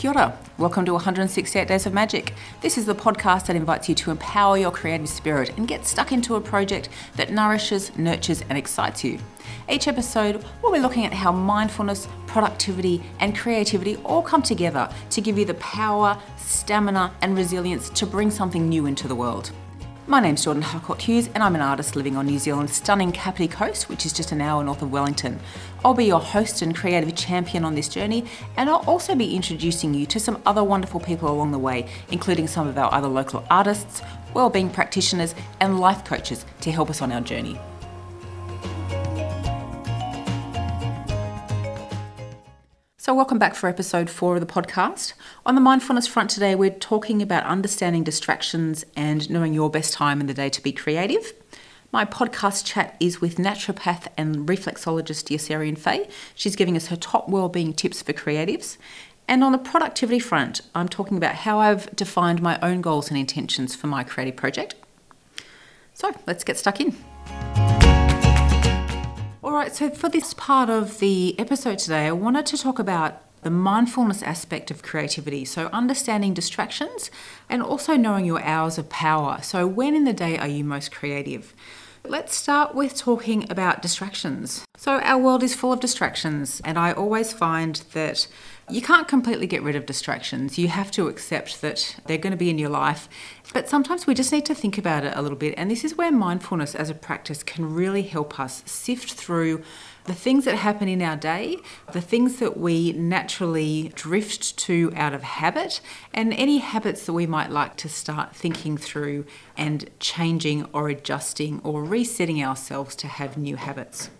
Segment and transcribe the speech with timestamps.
[0.00, 0.38] Kia ora.
[0.56, 2.32] Welcome to 168 Days of Magic.
[2.62, 6.10] This is the podcast that invites you to empower your creative spirit and get stuck
[6.10, 9.18] into a project that nourishes, nurtures, and excites you.
[9.68, 15.20] Each episode, we'll be looking at how mindfulness, productivity, and creativity all come together to
[15.20, 19.52] give you the power, stamina, and resilience to bring something new into the world.
[20.10, 23.46] My name's Jordan Harcourt Hughes, and I'm an artist living on New Zealand's stunning Kapiti
[23.46, 25.38] Coast, which is just an hour north of Wellington.
[25.84, 28.24] I'll be your host and creative champion on this journey,
[28.56, 32.48] and I'll also be introducing you to some other wonderful people along the way, including
[32.48, 34.02] some of our other local artists,
[34.34, 37.60] wellbeing practitioners, and life coaches to help us on our journey.
[43.02, 45.14] So, welcome back for episode four of the podcast.
[45.46, 50.20] On the mindfulness front today, we're talking about understanding distractions and knowing your best time
[50.20, 51.32] in the day to be creative.
[51.92, 56.10] My podcast chat is with naturopath and reflexologist Yossarian Fay.
[56.34, 58.76] She's giving us her top wellbeing tips for creatives.
[59.26, 63.16] And on the productivity front, I'm talking about how I've defined my own goals and
[63.16, 64.74] intentions for my creative project.
[65.94, 66.94] So, let's get stuck in.
[69.50, 73.20] All right, so for this part of the episode today, I wanted to talk about
[73.42, 75.44] the mindfulness aspect of creativity.
[75.44, 77.10] So, understanding distractions
[77.48, 79.40] and also knowing your hours of power.
[79.42, 81.52] So, when in the day are you most creative?
[82.04, 84.64] Let's start with talking about distractions.
[84.76, 88.28] So, our world is full of distractions, and I always find that
[88.70, 90.58] you can't completely get rid of distractions.
[90.58, 93.08] You have to accept that they're going to be in your life.
[93.52, 95.54] But sometimes we just need to think about it a little bit.
[95.56, 99.62] And this is where mindfulness as a practice can really help us sift through
[100.04, 101.56] the things that happen in our day,
[101.92, 105.80] the things that we naturally drift to out of habit,
[106.14, 109.24] and any habits that we might like to start thinking through
[109.56, 114.10] and changing or adjusting or resetting ourselves to have new habits.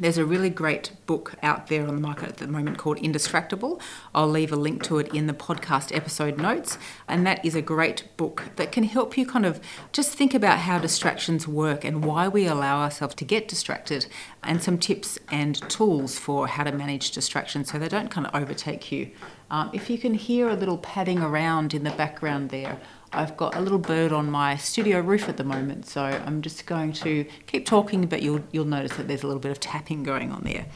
[0.00, 3.78] There's a really great book out there on the market at the moment called Indistractable.
[4.14, 6.78] I'll leave a link to it in the podcast episode notes.
[7.06, 9.60] And that is a great book that can help you kind of
[9.92, 14.06] just think about how distractions work and why we allow ourselves to get distracted,
[14.42, 18.34] and some tips and tools for how to manage distractions so they don't kind of
[18.34, 19.10] overtake you.
[19.50, 22.78] Um, if you can hear a little padding around in the background there,
[23.12, 26.66] I've got a little bird on my studio roof at the moment, so I'm just
[26.66, 30.04] going to keep talking, but you'll you'll notice that there's a little bit of tapping
[30.04, 30.66] going on there.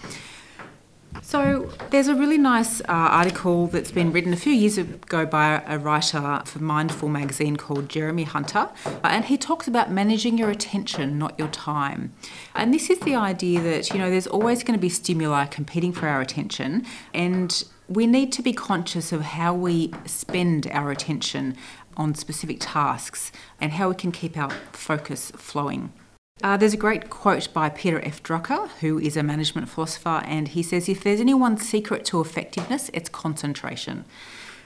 [1.23, 5.63] So there's a really nice uh, article that's been written a few years ago by
[5.67, 10.51] a writer for Mindful magazine called Jeremy Hunter, uh, and he talks about managing your
[10.51, 12.13] attention, not your time.
[12.57, 15.93] And this is the idea that you know there's always going to be stimuli competing
[15.93, 16.85] for our attention,
[17.15, 21.57] and we need to be conscious of how we spend our attention
[21.97, 23.31] on specific tasks
[23.61, 25.93] and how we can keep our focus flowing.
[26.43, 28.23] Uh, there's a great quote by Peter F.
[28.23, 32.21] Drucker, who is a management philosopher, and he says, If there's any one secret to
[32.21, 34.05] effectiveness, it's concentration.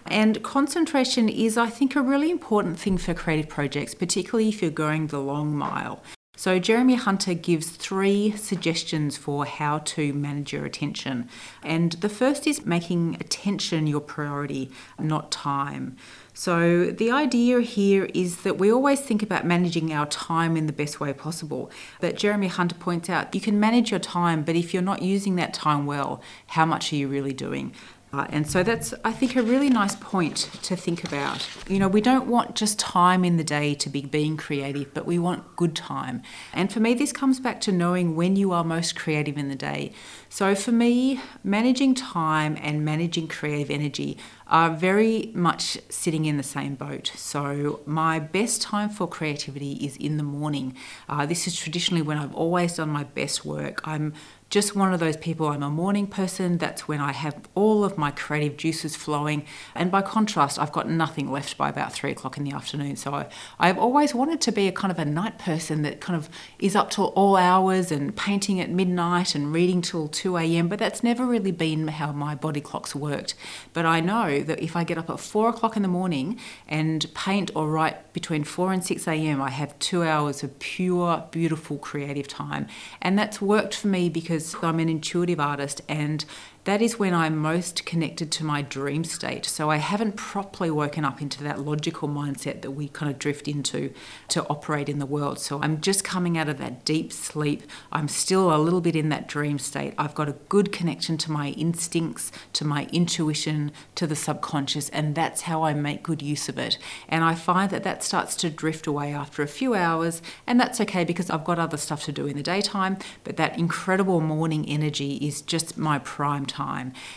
[0.06, 4.70] And concentration is, I think, a really important thing for creative projects, particularly if you're
[4.70, 6.02] going the long mile.
[6.38, 11.28] So, Jeremy Hunter gives three suggestions for how to manage your attention.
[11.64, 15.96] And the first is making attention your priority, not time.
[16.34, 20.72] So, the idea here is that we always think about managing our time in the
[20.72, 21.72] best way possible.
[21.98, 25.34] But Jeremy Hunter points out you can manage your time, but if you're not using
[25.34, 27.74] that time well, how much are you really doing?
[28.12, 31.46] Uh, and so that's, I think, a really nice point to think about.
[31.68, 35.04] You know, we don't want just time in the day to be being creative, but
[35.04, 36.22] we want good time.
[36.54, 39.54] And for me, this comes back to knowing when you are most creative in the
[39.54, 39.92] day.
[40.30, 44.16] So for me, managing time and managing creative energy
[44.46, 47.12] are very much sitting in the same boat.
[47.14, 50.74] So my best time for creativity is in the morning.
[51.08, 53.86] Uh, this is traditionally when I've always done my best work.
[53.86, 54.14] I'm
[54.50, 55.48] just one of those people.
[55.48, 56.56] I'm a morning person.
[56.56, 59.44] That's when I have all of my creative juices flowing.
[59.74, 62.96] And by contrast, I've got nothing left by about three o'clock in the afternoon.
[62.96, 63.26] So I,
[63.58, 66.74] I've always wanted to be a kind of a night person that kind of is
[66.74, 70.68] up till all hours and painting at midnight and reading till 2 a.m.
[70.68, 73.34] But that's never really been how my body clocks worked.
[73.74, 77.06] But I know that if I get up at four o'clock in the morning and
[77.14, 81.76] paint or write between 4 and 6 a.m., I have two hours of pure, beautiful
[81.76, 82.66] creative time.
[83.02, 86.24] And that's worked for me because because I'm an intuitive artist and
[86.68, 89.46] that is when I'm most connected to my dream state.
[89.46, 93.48] So I haven't properly woken up into that logical mindset that we kind of drift
[93.48, 93.90] into
[94.28, 95.38] to operate in the world.
[95.38, 97.62] So I'm just coming out of that deep sleep.
[97.90, 99.94] I'm still a little bit in that dream state.
[99.96, 105.14] I've got a good connection to my instincts, to my intuition, to the subconscious, and
[105.14, 106.76] that's how I make good use of it.
[107.08, 110.82] And I find that that starts to drift away after a few hours, and that's
[110.82, 112.98] okay because I've got other stuff to do in the daytime.
[113.24, 116.57] But that incredible morning energy is just my prime time.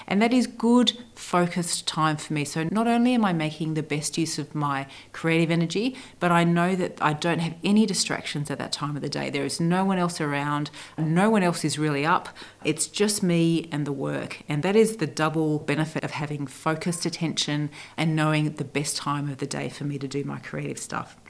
[0.08, 2.46] And that is good, focused time for me.
[2.46, 6.44] So not only am I making the best use of my creative energy, but I
[6.44, 9.30] know that I don't have any distractions at that time of the day.
[9.30, 12.30] There is no one else around, no one else is really up.
[12.64, 14.44] It's just me and the work.
[14.48, 19.30] And that is the double benefit of having focused attention and knowing the best time
[19.30, 21.21] of the day for me to do my creative stuff.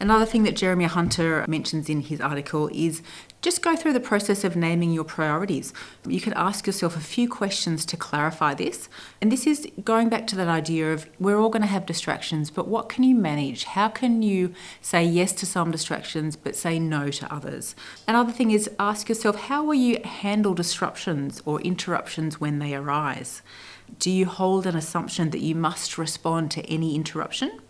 [0.00, 3.02] Another thing that Jeremy Hunter mentions in his article is
[3.42, 5.74] just go through the process of naming your priorities.
[6.06, 8.88] You can ask yourself a few questions to clarify this.
[9.20, 12.50] And this is going back to that idea of we're all going to have distractions,
[12.50, 13.64] but what can you manage?
[13.64, 17.76] How can you say yes to some distractions but say no to others?
[18.08, 23.42] Another thing is ask yourself how will you handle disruptions or interruptions when they arise?
[23.98, 27.60] Do you hold an assumption that you must respond to any interruption?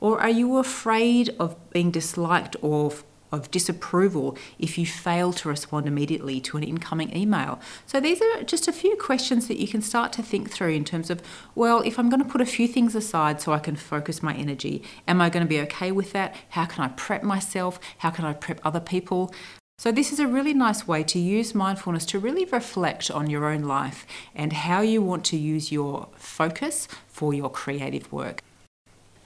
[0.00, 2.92] Or are you afraid of being disliked or
[3.30, 7.60] of disapproval if you fail to respond immediately to an incoming email.
[7.86, 10.84] So, these are just a few questions that you can start to think through in
[10.84, 11.22] terms of,
[11.54, 14.34] well, if I'm going to put a few things aside so I can focus my
[14.34, 16.34] energy, am I going to be okay with that?
[16.50, 17.78] How can I prep myself?
[17.98, 19.32] How can I prep other people?
[19.80, 23.44] So, this is a really nice way to use mindfulness to really reflect on your
[23.44, 28.42] own life and how you want to use your focus for your creative work.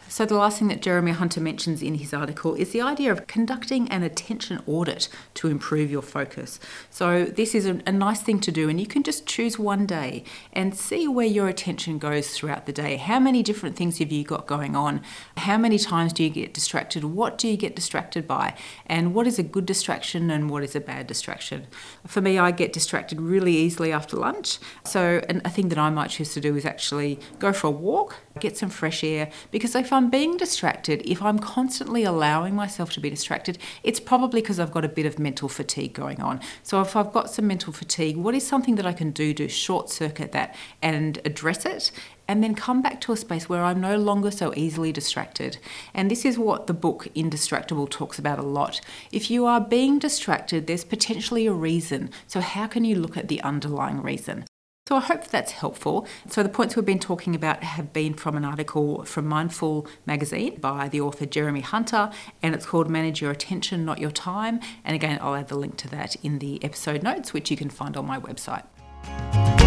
[0.08, 3.26] So, the last thing that Jeremy Hunter mentions in his article is the idea of
[3.26, 6.60] conducting an attention audit to improve your focus.
[6.90, 9.86] So, this is a, a, nice thing to do, and you can just choose one
[9.86, 12.96] day and see where your attention goes throughout the day.
[12.96, 15.00] How many different things have you got going on?
[15.38, 17.04] How many times do you get distracted?
[17.04, 18.54] What do you get distracted by?
[18.86, 21.66] And what is a good distraction and what is a bad distraction?
[22.06, 24.58] For me, I get distracted really easily after lunch.
[24.84, 28.16] So, a thing that I might choose to do is actually go for a walk,
[28.40, 33.00] get some fresh air, because if I'm being distracted, if I'm constantly allowing myself to
[33.00, 36.40] be distracted, it's probably because I've got a bit of mental fatigue going on.
[36.62, 39.48] So if I've got some mental fatigue, what is something that I can do to
[39.48, 41.90] short circuit that and address it?
[42.28, 45.58] and then come back to a space where I'm no longer so easily distracted.
[45.92, 48.80] And this is what the book Indistractable talks about a lot.
[49.10, 52.10] If you are being distracted, there's potentially a reason.
[52.28, 54.46] So, how can you look at the underlying reason?
[54.92, 56.06] So I hope that's helpful.
[56.28, 60.60] So the points we've been talking about have been from an article from Mindful magazine
[60.60, 62.10] by the author Jeremy Hunter,
[62.42, 64.60] and it's called Manage Your Attention, Not Your Time.
[64.84, 67.70] And again, I'll add the link to that in the episode notes, which you can
[67.70, 69.61] find on my website.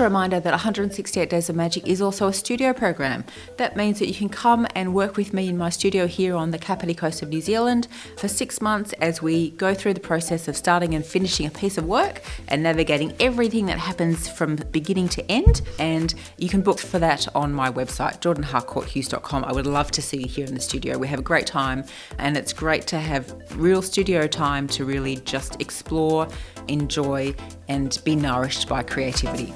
[0.00, 3.22] A reminder that 168 Days of Magic is also a studio program.
[3.58, 6.52] That means that you can come and work with me in my studio here on
[6.52, 7.86] the Kapiti coast of New Zealand
[8.16, 11.76] for six months as we go through the process of starting and finishing a piece
[11.76, 15.60] of work and navigating everything that happens from beginning to end.
[15.78, 19.44] And you can book for that on my website, jordanharcourthughes.com.
[19.44, 20.96] I would love to see you here in the studio.
[20.96, 21.84] We have a great time
[22.18, 26.26] and it's great to have real studio time to really just explore,
[26.68, 27.34] enjoy,
[27.68, 29.52] and be nourished by creativity.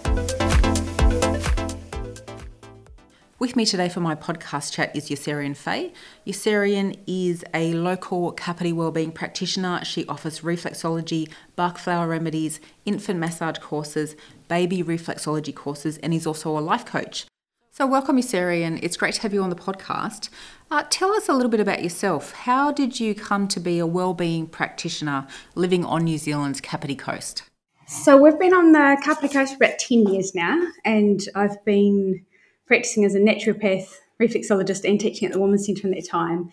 [3.37, 5.93] With me today for my podcast chat is Yossarian Fay.
[6.25, 9.85] Yossarian is a local Kapiti wellbeing practitioner.
[9.85, 14.15] She offers reflexology, Bach flower remedies, infant massage courses,
[14.47, 17.27] baby reflexology courses, and is also a life coach.
[17.73, 18.79] So, welcome, Yossarian.
[18.85, 20.29] It's great to have you on the podcast.
[20.71, 22.31] Uh, tell us a little bit about yourself.
[22.31, 25.27] How did you come to be a wellbeing practitioner
[25.57, 27.43] living on New Zealand's Kapiti coast?
[27.89, 32.25] So, we've been on the Kapiti coast for about 10 years now, and I've been
[32.67, 36.51] practicing as a naturopath, reflexologist, and teaching at the Women's Centre in that time.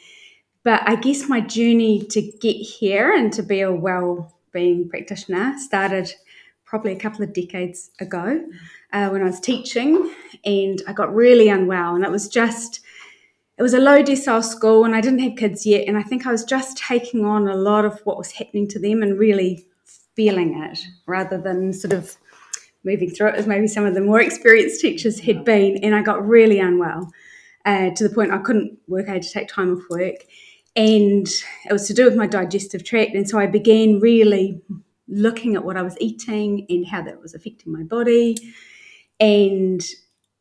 [0.63, 6.13] But I guess my journey to get here and to be a well-being practitioner started
[6.65, 8.45] probably a couple of decades ago
[8.93, 10.13] uh, when I was teaching,
[10.45, 12.81] and I got really unwell, and it was just
[13.61, 15.87] it was a low decile school and I didn't have kids yet.
[15.87, 18.79] And I think I was just taking on a lot of what was happening to
[18.79, 19.67] them and really
[20.15, 22.17] feeling it rather than sort of
[22.83, 25.77] moving through it as maybe some of the more experienced teachers had been.
[25.77, 27.11] And I got really unwell
[27.65, 29.07] uh, to the point I couldn't work.
[29.07, 30.25] I had to take time off work.
[30.75, 31.27] And
[31.65, 33.15] it was to do with my digestive tract.
[33.15, 34.61] And so I began really
[35.07, 38.37] looking at what I was eating and how that was affecting my body.
[39.19, 39.81] And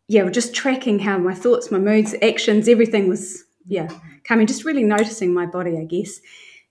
[0.09, 3.89] yeah, just tracking how my thoughts, my moods, actions, everything was, yeah,
[4.25, 6.21] coming, just really noticing my body, I guess.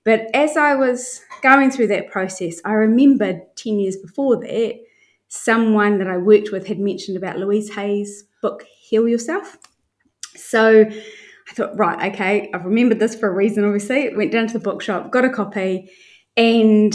[0.06, 4.80] But as I was going through that process, I remembered 10 years before that
[5.30, 9.58] someone that I worked with had mentioned about Louise Hay's book, Heal Yourself.
[10.36, 14.14] So I thought, right, okay, I've remembered this for a reason, obviously.
[14.16, 15.92] Went down to the bookshop, got a copy,
[16.36, 16.94] and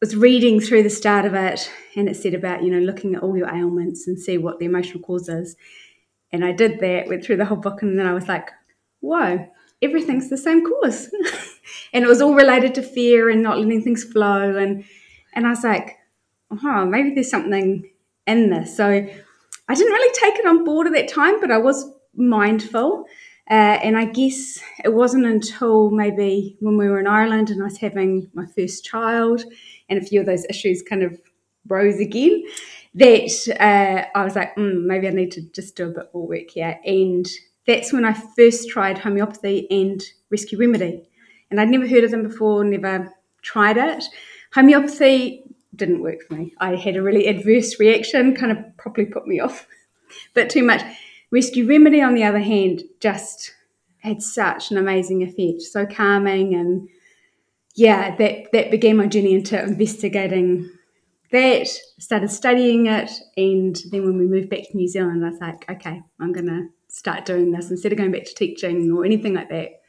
[0.00, 1.70] was reading through the start of it.
[1.96, 4.66] And it said about, you know, looking at all your ailments and see what the
[4.66, 5.56] emotional cause is.
[6.32, 8.50] And I did that, went through the whole book, and then I was like,
[9.00, 9.46] whoa,
[9.80, 11.08] everything's the same cause.
[11.92, 14.56] and it was all related to fear and not letting things flow.
[14.56, 14.84] And,
[15.34, 15.96] and I was like,
[16.50, 17.88] oh, maybe there's something
[18.26, 18.76] in this.
[18.76, 23.04] So I didn't really take it on board at that time, but I was mindful.
[23.50, 27.66] Uh, and I guess it wasn't until maybe when we were in Ireland and I
[27.66, 29.44] was having my first child
[29.90, 31.20] and a few of those issues kind of
[31.68, 32.42] rose again
[32.94, 36.26] that uh, I was like, mm, maybe I need to just do a bit more
[36.26, 36.78] work here.
[36.84, 37.26] And
[37.66, 41.02] that's when I first tried homeopathy and rescue remedy.
[41.50, 44.04] And I'd never heard of them before, never tried it.
[44.54, 45.43] Homeopathy
[45.76, 46.54] didn't work for me.
[46.58, 49.66] I had a really adverse reaction, kind of probably put me off,
[50.34, 50.82] but too much.
[51.30, 53.52] Rescue Remedy, on the other hand, just
[53.98, 56.88] had such an amazing effect, so calming, and
[57.74, 60.70] yeah, that that began my journey into investigating
[61.32, 61.68] that.
[61.98, 65.68] Started studying it, and then when we moved back to New Zealand, I was like,
[65.68, 69.48] okay, I'm gonna start doing this instead of going back to teaching or anything like
[69.48, 69.80] that.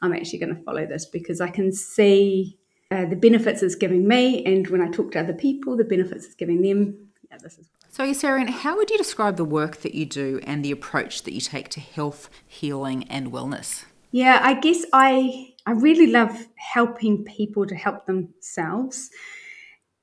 [0.00, 2.58] I'm actually going to follow this because I can see
[2.90, 6.26] uh, the benefits it's giving me, and when I talk to other people, the benefits
[6.26, 7.08] it's giving them.
[7.30, 7.68] Yeah, this is.
[7.90, 11.32] So, Sarah, how would you describe the work that you do and the approach that
[11.32, 13.84] you take to health, healing, and wellness?
[14.10, 19.10] Yeah, I guess I I really love helping people to help themselves.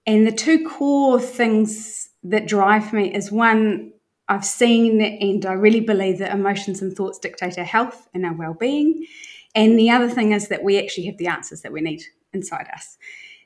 [0.06, 3.94] And the two core things that drive me is one,
[4.28, 8.34] I've seen and I really believe that emotions and thoughts dictate our health and our
[8.34, 9.06] well-being.
[9.54, 12.68] And the other thing is that we actually have the answers that we need inside
[12.74, 12.98] us.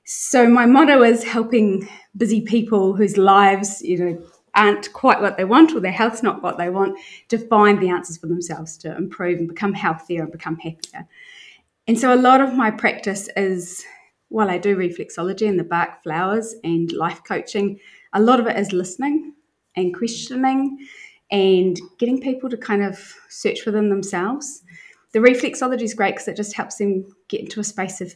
[0.04, 4.22] So my motto is helping busy people whose lives, you know,
[4.54, 7.90] aren't quite what they want or their health's not what they want to find the
[7.90, 11.08] answers for themselves to improve and become healthier and become happier.
[11.88, 13.84] And so a lot of my practice is
[14.30, 17.80] while I do reflexology and the Bach flowers and life coaching,
[18.14, 19.34] a lot of it is listening
[19.76, 20.78] and questioning
[21.32, 24.64] and getting people to kind of search within themselves.
[25.14, 28.16] The reflexology is great because it just helps them get into a space of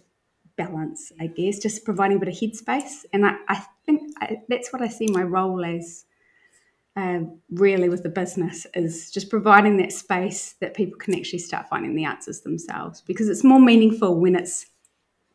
[0.60, 3.06] balance, I guess, just providing a bit of headspace.
[3.14, 6.06] And I, I think I, that's what I see my role as
[6.98, 7.20] uh,
[7.52, 11.96] really with the business is just providing that space that people can actually start finding
[11.96, 14.66] the answers themselves because it's more meaningful when it's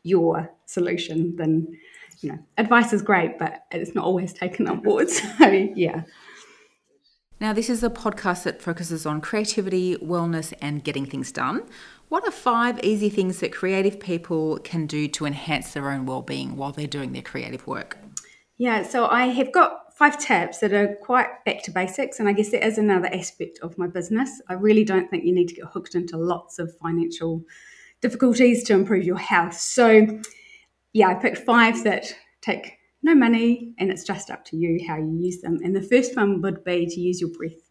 [0.02, 1.75] your solution than,
[2.21, 5.09] you know, advice is great, but it's not always taken on board.
[5.38, 6.02] So, yeah.
[7.40, 11.66] Now, this is a podcast that focuses on creativity, wellness, and getting things done.
[12.14, 16.54] What are five easy things that creative people can do to enhance their own well-being
[16.54, 17.99] while they're doing their creative work?
[18.56, 22.33] Yeah, so I have got five tips that are quite back to basics, and I
[22.33, 24.30] guess that is another aspect of my business.
[24.49, 27.42] I really don't think you need to get hooked into lots of financial
[28.00, 29.54] difficulties to improve your health.
[29.54, 30.06] So,
[30.92, 34.99] yeah, I picked five that take no money, and it's just up to you how
[34.99, 35.59] you use them.
[35.64, 37.63] And the first one would be to use your breath.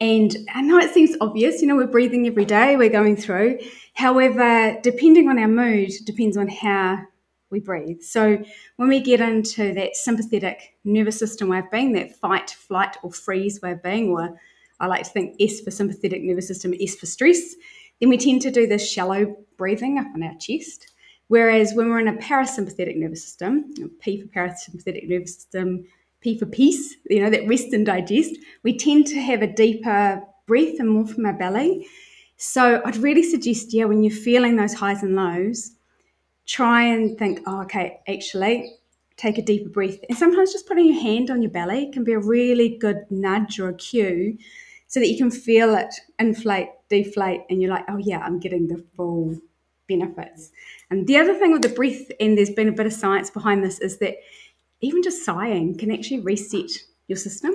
[0.00, 3.58] And I know it seems obvious, you know, we're breathing every day, we're going through.
[3.94, 7.00] However, depending on our mood, depends on how
[7.50, 8.00] we breathe.
[8.00, 8.42] So
[8.76, 13.12] when we get into that sympathetic nervous system way of being, that fight, flight, or
[13.12, 14.40] freeze way of being, or
[14.78, 17.54] I like to think S for sympathetic nervous system, S for stress,
[18.00, 20.92] then we tend to do this shallow breathing up on our chest.
[21.28, 25.84] Whereas when we're in a parasympathetic nervous system, P for parasympathetic nervous system,
[26.20, 30.22] P for peace, you know, that rest and digest, we tend to have a deeper
[30.46, 31.86] breath and more from our belly.
[32.36, 35.72] So I'd really suggest, yeah, when you're feeling those highs and lows,
[36.46, 38.72] try and think, oh, okay, actually,
[39.16, 39.98] take a deeper breath.
[40.08, 43.60] And sometimes just putting your hand on your belly can be a really good nudge
[43.60, 44.38] or a cue
[44.88, 48.66] so that you can feel it inflate, deflate, and you're like, oh, yeah, I'm getting
[48.66, 49.36] the full
[49.88, 50.50] benefits.
[50.90, 53.62] And the other thing with the breath, and there's been a bit of science behind
[53.62, 54.16] this, is that
[54.80, 56.70] even just sighing can actually reset
[57.08, 57.52] your system.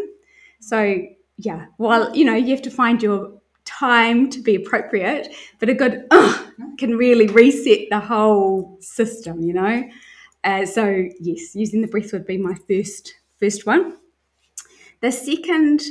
[0.59, 1.01] So,
[1.37, 3.33] yeah, while you know you have to find your
[3.65, 6.45] time to be appropriate, but a good uh,
[6.77, 9.83] can really reset the whole system, you know.
[10.43, 13.97] Uh, so, yes, using the breath would be my first first one.
[15.01, 15.81] The second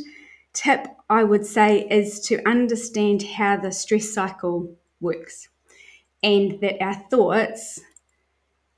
[0.53, 5.49] tip I would say is to understand how the stress cycle works
[6.23, 7.81] and that our thoughts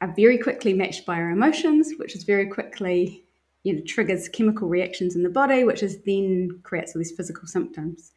[0.00, 3.25] are very quickly matched by our emotions, which is very quickly
[3.62, 7.49] you know triggers chemical reactions in the body, which is then creates all these physical
[7.49, 8.12] symptoms.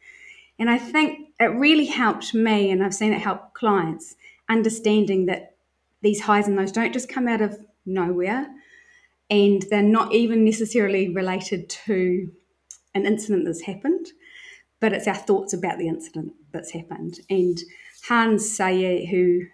[0.60, 4.14] And I think it really helped me, and I've seen it help clients,
[4.48, 5.56] understanding that
[6.02, 8.46] these highs and lows don't just come out of nowhere,
[9.28, 12.30] and they're not even necessarily related to
[12.94, 14.06] an incident that's happened,
[14.80, 17.20] but it's our thoughts about the incident that's happened.
[17.28, 17.58] And
[18.08, 19.46] Hans Selye, who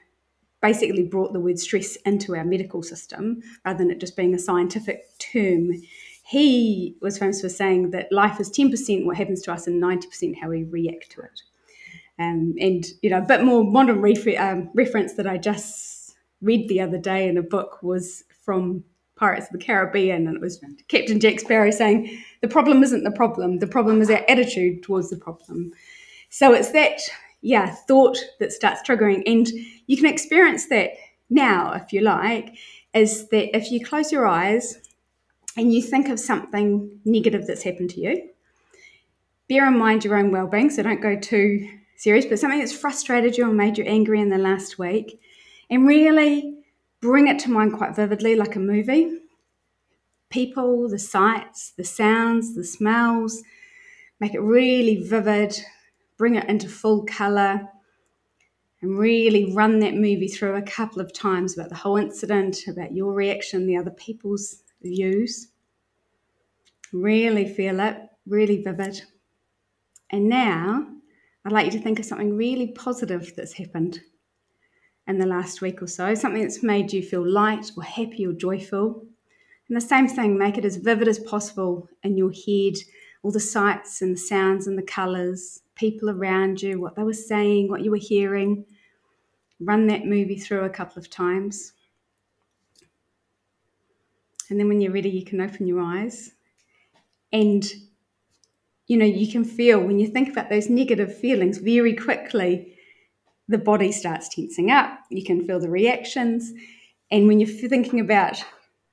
[0.62, 4.38] basically brought the word stress into our medical system rather than it just being a
[4.38, 5.70] scientific term.
[6.25, 10.38] He was famous for saying that life is 10% what happens to us and 90%
[10.40, 11.42] how we react to it.
[12.18, 16.68] Um, and you know, a bit more modern refer- um, reference that I just read
[16.68, 18.84] the other day in a book was from
[19.16, 23.10] Pirates of the Caribbean, and it was Captain Jack Sparrow saying, "The problem isn't the
[23.10, 25.72] problem; the problem is our attitude towards the problem."
[26.28, 27.00] So it's that,
[27.46, 29.46] yeah, thought that starts triggering, and
[29.86, 30.90] you can experience that
[31.30, 32.56] now, if you like,
[32.92, 34.80] is that if you close your eyes
[35.56, 38.30] and you think of something negative that's happened to you,
[39.48, 43.38] bear in mind your own well-being, so don't go too serious, but something that's frustrated
[43.38, 45.20] you or made you angry in the last week,
[45.70, 46.52] and really
[47.00, 49.20] bring it to mind quite vividly, like a movie.
[50.30, 53.44] People, the sights, the sounds, the smells,
[54.18, 55.56] make it really vivid,
[56.16, 57.68] bring it into full colour,
[58.82, 62.94] and really run that movie through a couple of times about the whole incident, about
[62.94, 65.49] your reaction, the other people's views.
[66.92, 67.96] Really feel it,
[68.26, 69.02] really vivid.
[70.11, 70.87] And now
[71.44, 74.00] I'd like you to think of something really positive that's happened
[75.08, 78.32] in the last week or so, something that's made you feel light or happy or
[78.32, 79.04] joyful.
[79.68, 82.75] And the same thing, make it as vivid as possible in your head,
[83.23, 87.12] all the sights and the sounds and the colours, people around you, what they were
[87.12, 88.64] saying, what you were hearing.
[89.61, 91.73] Run that movie through a couple of times.
[94.50, 96.33] And then when you're ready, you can open your eyes.
[97.33, 97.64] And
[98.87, 102.76] you know, you can feel when you think about those negative feelings very quickly,
[103.49, 105.00] the body starts tensing up.
[105.11, 106.52] You can feel the reactions.
[107.11, 108.42] And when you're thinking about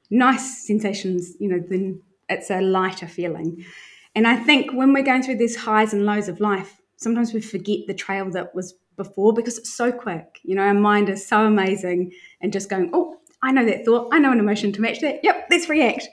[0.10, 3.66] nice sensations, you know, then it's a lighter feeling.
[4.16, 7.42] And I think when we're going through these highs and lows of life, sometimes we
[7.42, 10.40] forget the trail that was before because it's so quick.
[10.44, 14.10] You know, our mind is so amazing and just going, oh, I know that thought.
[14.14, 15.20] I know an emotion to match that.
[15.24, 16.08] Yep, let's react.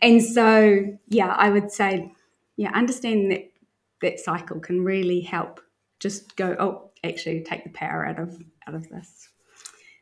[0.00, 2.12] And so, yeah, I would say,
[2.56, 3.50] yeah, understanding that
[4.00, 5.60] that cycle can really help
[5.98, 9.28] just go, oh, actually take the power out of out of this.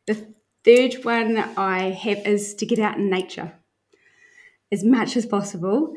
[0.07, 0.27] The
[0.65, 3.53] third one I have is to get out in nature
[4.71, 5.95] as much as possible.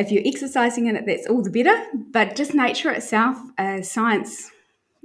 [0.00, 1.76] If you're exercising in it, that's all the better.
[2.10, 4.50] But just nature itself, uh, science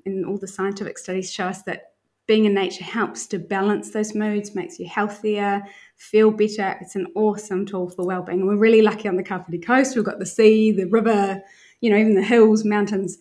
[0.05, 1.91] and all the scientific studies show us that
[2.27, 5.63] being in nature helps to balance those moods, makes you healthier,
[5.97, 6.77] feel better.
[6.81, 8.47] It's an awesome tool for well-being.
[8.47, 9.95] We're really lucky on the Kapiti coast.
[9.95, 11.41] We've got the sea, the river,
[11.81, 13.17] you know, even the hills, mountains.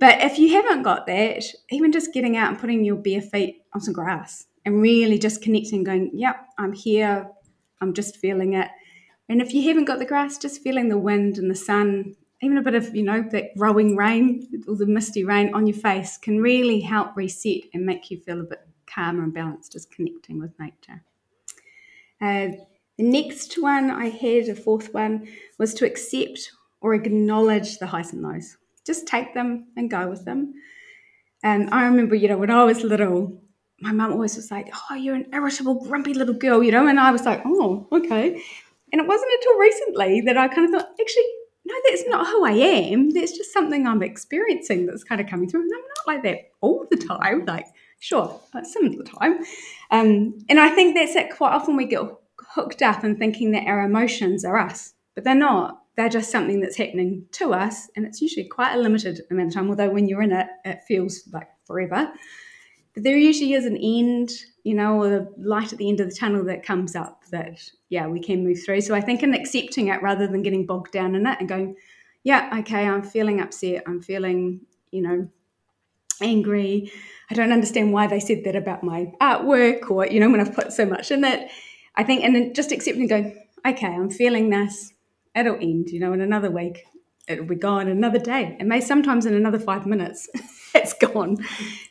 [0.00, 3.62] But if you haven't got that, even just getting out and putting your bare feet
[3.74, 7.30] on some grass and really just connecting, going, yep, I'm here,
[7.80, 8.68] I'm just feeling it.
[9.30, 12.58] And if you haven't got the grass, just feeling the wind and the sun, even
[12.58, 16.18] a bit of, you know, that rowing rain or the misty rain on your face
[16.18, 20.38] can really help reset and make you feel a bit calmer and balanced, just connecting
[20.38, 21.02] with nature.
[22.20, 22.58] Uh,
[22.98, 25.26] the next one I had, a fourth one,
[25.58, 26.50] was to accept
[26.82, 28.58] or acknowledge the highs and lows
[28.90, 30.54] just take them and go with them.
[31.42, 33.40] And I remember, you know, when I was little,
[33.80, 37.00] my mum always was like, Oh, you're an irritable, grumpy little girl, you know, and
[37.00, 38.42] I was like, Oh, okay.
[38.92, 41.24] And it wasn't until recently that I kind of thought, actually,
[41.64, 43.10] no, that's not who I am.
[43.10, 45.62] That's just something I'm experiencing that's kind of coming through.
[45.62, 47.44] And I'm not like that all the time.
[47.44, 47.66] Like,
[48.00, 49.38] sure, some of the time.
[49.90, 51.36] Um, and I think that's it.
[51.36, 52.02] Quite often we get
[52.54, 56.60] hooked up in thinking that our emotions are us, but they're not they're just something
[56.60, 59.68] that's happening to us, and it's usually quite a limited amount of time.
[59.68, 62.10] Although when you're in it, it feels like forever.
[62.94, 64.30] But there usually is an end,
[64.64, 67.60] you know, or a light at the end of the tunnel that comes up that
[67.88, 68.80] yeah we can move through.
[68.80, 71.76] So I think in accepting it rather than getting bogged down in it and going,
[72.24, 75.28] yeah, okay, I'm feeling upset, I'm feeling, you know,
[76.20, 76.92] angry.
[77.30, 80.54] I don't understand why they said that about my artwork or, you know, when I've
[80.54, 81.50] put so much in it.
[81.96, 84.92] I think, and then just accepting, going, okay, I'm feeling this
[85.34, 86.84] it'll end, you know, in another week,
[87.30, 90.28] it'll be gone, another day, and may sometimes in another five minutes,
[90.74, 91.38] it's gone.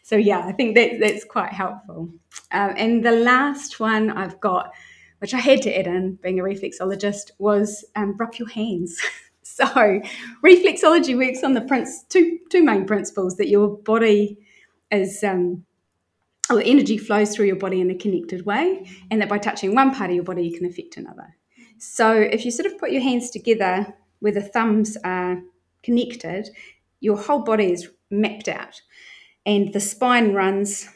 [0.03, 2.09] So yeah, I think that that's quite helpful.
[2.51, 4.71] Um, and the last one I've got,
[5.19, 9.01] which I had to add in, being a reflexologist, was um, rub your hands.
[9.43, 9.65] so
[10.43, 14.37] reflexology works on the prince, two two main principles that your body
[14.91, 15.23] is.
[15.23, 15.65] Um,
[16.51, 19.93] or energy flows through your body in a connected way, and that by touching one
[19.93, 21.35] part of your body, you can affect another.
[21.77, 25.41] So if you sort of put your hands together where the thumbs are
[25.83, 26.49] connected,
[26.99, 28.81] your whole body is mapped out.
[29.45, 30.89] And the spine runs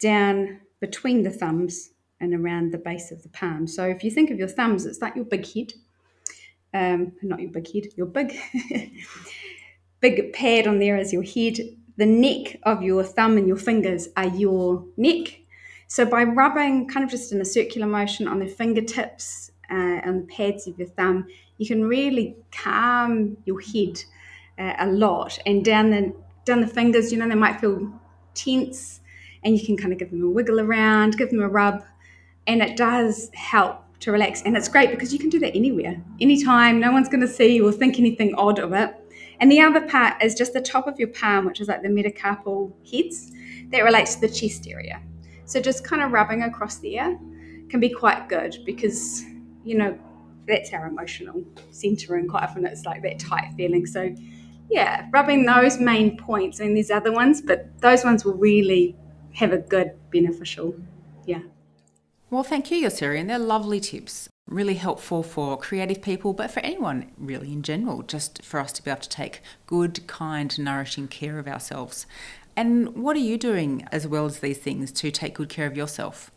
[0.00, 3.66] down between the thumbs and around the base of the palm.
[3.66, 5.72] So if you think of your thumbs, it's like your big head.
[6.74, 8.34] Um, not your big head, your big
[10.00, 11.58] big pad on there is your head.
[11.98, 15.40] The neck of your thumb and your fingers are your neck.
[15.88, 20.20] So by rubbing kind of just in a circular motion on the fingertips uh, on
[20.20, 21.26] the pads of your thumb,
[21.62, 24.02] you can really calm your head
[24.58, 25.38] uh, a lot.
[25.46, 26.12] And down the
[26.44, 27.88] down the fingers, you know, they might feel
[28.34, 29.00] tense
[29.44, 31.84] and you can kind of give them a wiggle around, give them a rub,
[32.48, 34.42] and it does help to relax.
[34.42, 36.80] And it's great because you can do that anywhere, anytime.
[36.80, 38.92] No one's going to see or think anything odd of it.
[39.38, 41.88] And the other part is just the top of your palm, which is like the
[41.88, 43.30] metacarpal heads,
[43.70, 45.00] that relates to the chest area.
[45.44, 47.16] So just kind of rubbing across there
[47.68, 49.24] can be quite good because,
[49.64, 49.96] you know,
[50.46, 53.86] that's our emotional center, and quite often it's like that tight feeling.
[53.86, 54.14] So,
[54.70, 56.60] yeah, rubbing those main points.
[56.60, 58.96] and these other ones, but those ones will really
[59.34, 60.74] have a good beneficial.
[61.26, 61.42] Yeah.
[62.30, 64.28] Well, thank you, Yosiri, and they're lovely tips.
[64.48, 68.82] Really helpful for creative people, but for anyone really in general, just for us to
[68.82, 72.06] be able to take good, kind, nourishing care of ourselves.
[72.56, 75.76] And what are you doing as well as these things to take good care of
[75.76, 76.30] yourself?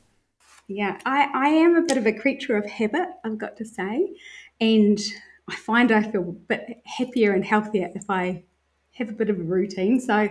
[0.67, 4.15] Yeah, I, I am a bit of a creature of habit, I've got to say.
[4.59, 4.99] And
[5.49, 8.43] I find I feel a bit happier and healthier if I
[8.93, 9.99] have a bit of a routine.
[9.99, 10.27] So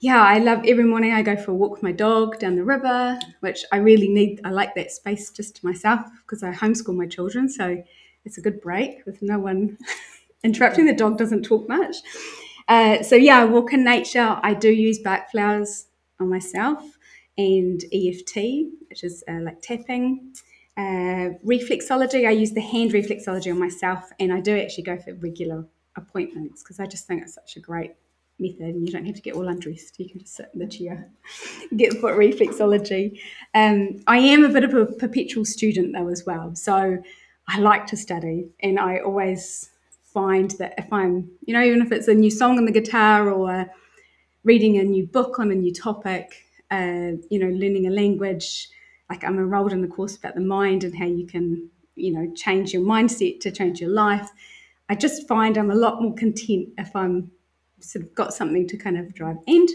[0.00, 2.64] yeah, I love every morning I go for a walk with my dog down the
[2.64, 4.40] river, which I really need.
[4.44, 7.48] I like that space just to myself because I homeschool my children.
[7.48, 7.82] So
[8.24, 9.78] it's a good break with no one
[10.44, 10.86] interrupting.
[10.86, 11.96] The dog doesn't talk much.
[12.68, 14.38] Uh, so yeah, I walk in nature.
[14.42, 15.86] I do use Bach flowers
[16.20, 16.98] on myself
[17.38, 18.36] and EFT,
[18.88, 20.34] which is uh, like tapping.
[20.76, 25.14] Uh, reflexology, I use the hand reflexology on myself, and I do actually go for
[25.14, 25.66] regular
[25.96, 27.92] appointments because I just think it's such a great
[28.38, 29.98] method and you don't have to get all undressed.
[29.98, 31.10] You can just sit in the chair,
[31.76, 33.18] get foot reflexology.
[33.54, 36.54] Um, I am a bit of a perpetual student though as well.
[36.54, 36.98] So
[37.48, 39.70] I like to study and I always
[40.02, 43.30] find that if I'm, you know, even if it's a new song on the guitar
[43.30, 43.66] or
[44.44, 48.68] reading a new book on a new topic, uh, you know, learning a language,
[49.10, 52.32] like I'm enrolled in the course about the mind and how you can, you know,
[52.34, 54.30] change your mindset to change your life.
[54.88, 57.30] I just find I'm a lot more content if I'm
[57.80, 59.36] sort of got something to kind of drive.
[59.46, 59.68] And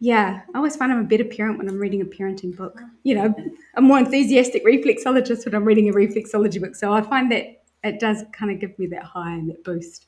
[0.00, 2.80] yeah, I always find I'm a better parent when I'm reading a parenting book.
[3.04, 3.34] You know,
[3.76, 6.74] a more enthusiastic reflexologist when I'm reading a reflexology book.
[6.74, 10.06] So I find that it does kind of give me that high and that boost.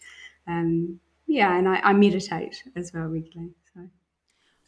[0.48, 3.54] Um, yeah, and I, I meditate as well regularly.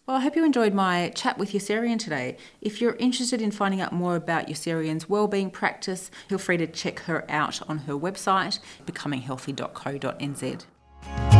[0.04, 2.36] Well, I hope you enjoyed my chat with Yossarian today.
[2.60, 6.98] If you're interested in finding out more about Yossarian's wellbeing practice, feel free to check
[7.00, 11.31] her out on her website, becominghealthy.co.nz.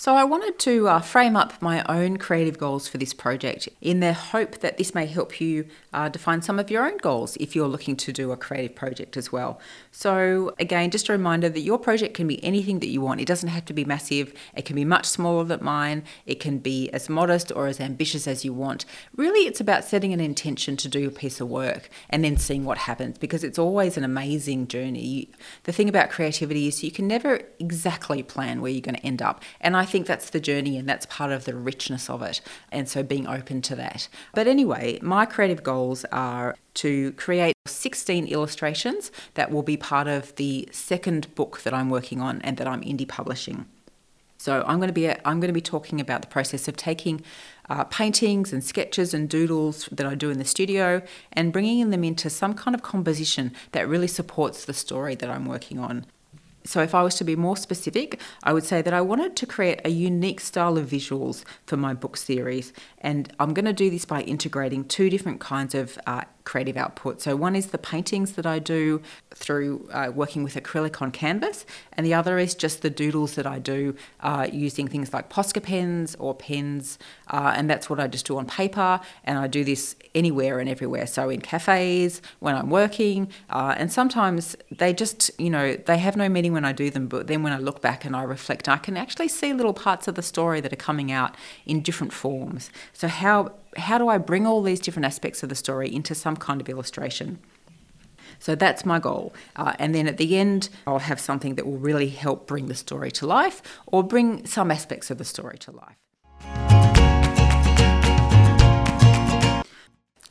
[0.00, 4.00] So, I wanted to uh, frame up my own creative goals for this project in
[4.00, 7.54] the hope that this may help you uh, define some of your own goals if
[7.54, 9.60] you're looking to do a creative project as well.
[9.92, 13.20] So, again, just a reminder that your project can be anything that you want.
[13.20, 16.60] It doesn't have to be massive, it can be much smaller than mine, it can
[16.60, 18.86] be as modest or as ambitious as you want.
[19.14, 22.64] Really, it's about setting an intention to do a piece of work and then seeing
[22.64, 25.28] what happens because it's always an amazing journey.
[25.64, 29.20] The thing about creativity is you can never exactly plan where you're going to end
[29.20, 29.42] up.
[29.60, 32.40] And I think that's the journey and that's part of the richness of it.
[32.72, 34.08] And so being open to that.
[34.34, 40.34] But anyway, my creative goals are to create 16 illustrations that will be part of
[40.36, 43.66] the second book that I'm working on and that I'm indie publishing.
[44.40, 47.22] So I'm going to be I'm going to be talking about the process of taking
[47.68, 52.04] uh, paintings and sketches and doodles that I do in the studio and bringing them
[52.04, 56.06] into some kind of composition that really supports the story that I'm working on.
[56.64, 59.46] So, if I was to be more specific, I would say that I wanted to
[59.46, 62.72] create a unique style of visuals for my book series.
[62.98, 67.22] And I'm going to do this by integrating two different kinds of uh, creative output.
[67.22, 69.00] So, one is the paintings that I do
[69.32, 73.46] through uh, working with acrylic on canvas, and the other is just the doodles that
[73.46, 78.08] I do uh, using things like Posca pens or pens, uh, and that's what I
[78.08, 78.98] just do on paper.
[79.22, 81.06] And I do this anywhere and everywhere.
[81.06, 86.16] So, in cafes, when I'm working, uh, and sometimes they just, you know, they have
[86.16, 88.68] no meaning when I do them, but then when I look back and I reflect,
[88.68, 92.12] I can actually see little parts of the story that are coming out in different
[92.12, 92.70] forms.
[92.92, 96.36] So, how how do I bring all these different aspects of the story into some
[96.36, 97.38] kind of illustration?
[98.38, 99.34] So that's my goal.
[99.56, 102.74] Uh, and then at the end, I'll have something that will really help bring the
[102.74, 105.96] story to life or bring some aspects of the story to life.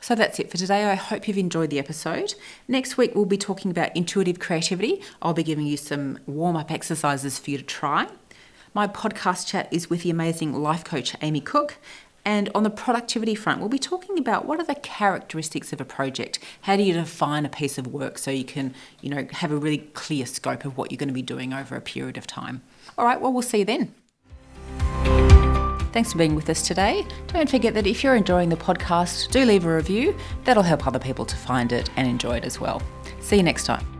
[0.02, 0.86] So that's it for today.
[0.86, 2.34] I hope you've enjoyed the episode.
[2.68, 5.04] Next week, we'll be talking about intuitive creativity.
[5.22, 8.08] I'll be giving you some warm up exercises for you to try.
[8.74, 11.78] My podcast chat is with the amazing life coach Amy Cook,
[12.30, 15.84] and on the productivity front, we'll be talking about what are the characteristics of a
[15.84, 16.38] project.
[16.62, 19.58] How do you define a piece of work so you can, you know, have a
[19.58, 22.62] really clear scope of what you're going to be doing over a period of time.
[23.00, 23.96] All right, well, we'll see you then.
[25.92, 27.04] Thanks for being with us today.
[27.34, 30.16] Don't forget that if you're enjoying the podcast, do leave a review.
[30.44, 32.80] That'll help other people to find it and enjoy it as well.
[33.22, 33.99] See you next time.